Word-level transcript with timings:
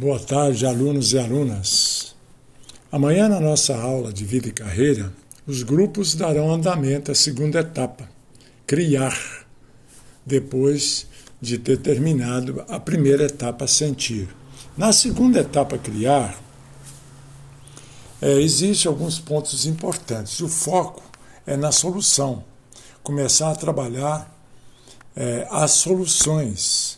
Boa 0.00 0.18
tarde, 0.18 0.64
alunos 0.64 1.12
e 1.12 1.18
alunas. 1.18 2.14
Amanhã, 2.90 3.28
na 3.28 3.38
nossa 3.38 3.76
aula 3.76 4.10
de 4.10 4.24
vida 4.24 4.48
e 4.48 4.50
carreira, 4.50 5.12
os 5.46 5.62
grupos 5.62 6.14
darão 6.14 6.50
andamento 6.50 7.12
à 7.12 7.14
segunda 7.14 7.60
etapa, 7.60 8.08
criar, 8.66 9.14
depois 10.24 11.06
de 11.38 11.58
ter 11.58 11.76
terminado 11.76 12.64
a 12.66 12.80
primeira 12.80 13.24
etapa, 13.24 13.66
sentir. 13.66 14.26
Na 14.74 14.90
segunda 14.90 15.40
etapa, 15.40 15.76
criar, 15.76 16.34
é, 18.22 18.40
existem 18.40 18.90
alguns 18.90 19.18
pontos 19.18 19.66
importantes. 19.66 20.40
O 20.40 20.48
foco 20.48 21.02
é 21.46 21.58
na 21.58 21.72
solução, 21.72 22.42
começar 23.02 23.50
a 23.50 23.54
trabalhar 23.54 24.34
é, 25.14 25.46
as 25.50 25.72
soluções 25.72 26.89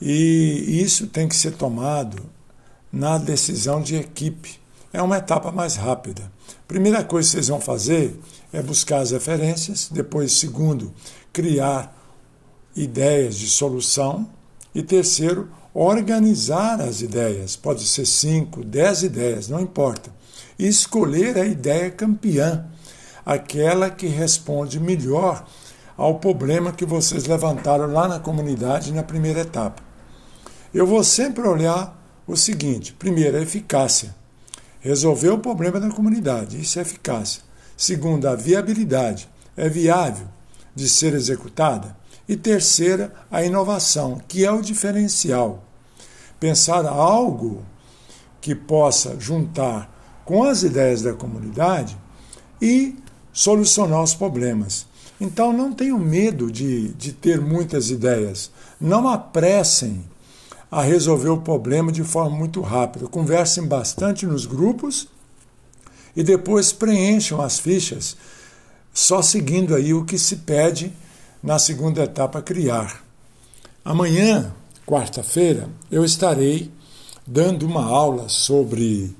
e 0.00 0.80
isso 0.82 1.06
tem 1.06 1.28
que 1.28 1.36
ser 1.36 1.52
tomado 1.52 2.22
na 2.92 3.18
decisão 3.18 3.80
de 3.80 3.96
equipe. 3.96 4.58
É 4.92 5.02
uma 5.02 5.18
etapa 5.18 5.50
mais 5.50 5.74
rápida. 5.76 6.30
Primeira 6.68 7.02
coisa 7.02 7.28
que 7.28 7.32
vocês 7.32 7.48
vão 7.48 7.60
fazer 7.60 8.18
é 8.52 8.62
buscar 8.62 8.98
as 9.00 9.10
referências, 9.10 9.88
depois, 9.90 10.32
segundo, 10.32 10.92
criar 11.32 11.92
ideias 12.76 13.36
de 13.36 13.48
solução 13.48 14.28
e 14.74 14.82
terceiro, 14.82 15.48
organizar 15.72 16.80
as 16.80 17.00
ideias. 17.00 17.56
Pode 17.56 17.84
ser 17.86 18.06
cinco, 18.06 18.64
dez 18.64 19.02
ideias, 19.02 19.48
não 19.48 19.60
importa. 19.60 20.10
E 20.58 20.66
escolher 20.66 21.36
a 21.36 21.44
ideia 21.44 21.90
campeã, 21.90 22.64
aquela 23.26 23.90
que 23.90 24.06
responde 24.06 24.78
melhor 24.78 25.44
ao 25.96 26.18
problema 26.18 26.72
que 26.72 26.84
vocês 26.84 27.26
levantaram 27.26 27.92
lá 27.92 28.08
na 28.08 28.18
comunidade 28.20 28.92
na 28.92 29.02
primeira 29.02 29.40
etapa. 29.40 29.82
Eu 30.72 30.86
vou 30.86 31.04
sempre 31.04 31.46
olhar 31.46 31.96
o 32.26 32.36
seguinte: 32.36 32.92
primeiro, 32.92 33.36
a 33.36 33.42
eficácia. 33.42 34.14
Resolver 34.80 35.30
o 35.30 35.38
problema 35.38 35.80
da 35.80 35.88
comunidade, 35.88 36.60
isso 36.60 36.78
é 36.78 36.82
eficácia. 36.82 37.42
Segundo, 37.76 38.26
a 38.26 38.34
viabilidade. 38.34 39.28
É 39.56 39.68
viável 39.68 40.26
de 40.74 40.88
ser 40.88 41.14
executada? 41.14 41.96
E 42.28 42.36
terceira, 42.36 43.12
a 43.30 43.44
inovação, 43.44 44.20
que 44.26 44.44
é 44.44 44.50
o 44.50 44.60
diferencial. 44.60 45.62
Pensar 46.40 46.86
algo 46.86 47.64
que 48.40 48.54
possa 48.54 49.18
juntar 49.18 49.90
com 50.24 50.42
as 50.42 50.62
ideias 50.62 51.02
da 51.02 51.12
comunidade 51.12 51.96
e 52.60 52.96
solucionar 53.32 54.02
os 54.02 54.14
problemas. 54.14 54.86
Então 55.20 55.52
não 55.52 55.72
tenham 55.72 55.98
medo 55.98 56.50
de, 56.50 56.88
de 56.94 57.12
ter 57.12 57.40
muitas 57.40 57.90
ideias. 57.90 58.50
Não 58.80 59.08
apressem 59.08 60.04
a 60.70 60.82
resolver 60.82 61.28
o 61.28 61.40
problema 61.40 61.92
de 61.92 62.02
forma 62.02 62.36
muito 62.36 62.60
rápida. 62.60 63.06
Conversem 63.06 63.66
bastante 63.66 64.26
nos 64.26 64.44
grupos 64.44 65.06
e 66.16 66.22
depois 66.22 66.72
preencham 66.72 67.40
as 67.40 67.58
fichas, 67.58 68.16
só 68.92 69.22
seguindo 69.22 69.74
aí 69.74 69.94
o 69.94 70.04
que 70.04 70.18
se 70.18 70.36
pede 70.36 70.92
na 71.42 71.58
segunda 71.58 72.02
etapa 72.02 72.42
criar. 72.42 73.04
Amanhã, 73.84 74.52
quarta-feira, 74.86 75.68
eu 75.90 76.04
estarei 76.04 76.70
dando 77.26 77.66
uma 77.66 77.84
aula 77.84 78.28
sobre 78.28 79.14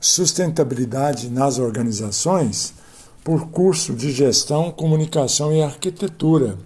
sustentabilidade 0.00 1.28
nas 1.28 1.58
organizações 1.58 2.74
por 3.28 3.50
curso 3.50 3.92
de 3.92 4.10
gestão, 4.10 4.70
comunicação 4.70 5.52
e 5.52 5.60
arquitetura, 5.60 6.56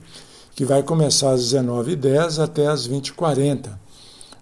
que 0.55 0.65
vai 0.65 0.81
começar 0.81 1.33
às 1.33 1.53
19h10 1.53 2.41
até 2.41 2.69
às 2.69 2.87
20h40 2.87 3.69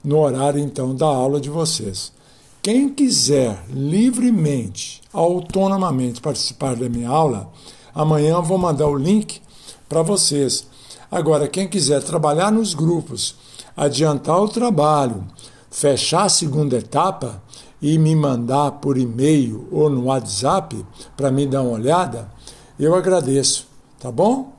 no 0.04 0.18
horário 0.18 0.60
então 0.60 0.94
da 0.94 1.06
aula 1.06 1.40
de 1.40 1.48
vocês. 1.48 2.12
Quem 2.60 2.90
quiser 2.90 3.64
livremente, 3.70 5.00
autonomamente 5.14 6.20
participar 6.20 6.76
da 6.76 6.90
minha 6.90 7.08
aula, 7.08 7.50
amanhã 7.94 8.32
eu 8.32 8.42
vou 8.42 8.58
mandar 8.58 8.88
o 8.88 8.98
link 8.98 9.40
para 9.88 10.02
vocês. 10.02 10.66
Agora, 11.10 11.48
quem 11.48 11.66
quiser 11.66 12.02
trabalhar 12.02 12.52
nos 12.52 12.74
grupos, 12.74 13.34
adiantar 13.74 14.42
o 14.42 14.48
trabalho, 14.48 15.24
fechar 15.70 16.24
a 16.24 16.28
segunda 16.28 16.76
etapa 16.76 17.42
e 17.80 17.98
me 17.98 18.14
mandar 18.14 18.72
por 18.72 18.98
e-mail 18.98 19.66
ou 19.70 19.88
no 19.88 20.04
WhatsApp 20.04 20.84
para 21.16 21.30
me 21.30 21.46
dar 21.46 21.62
uma 21.62 21.72
olhada, 21.72 22.30
eu 22.78 22.94
agradeço, 22.94 23.66
tá 23.98 24.10
bom? 24.10 24.52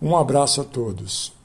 Um 0.00 0.16
abraço 0.16 0.60
a 0.60 0.64
todos. 0.64 1.39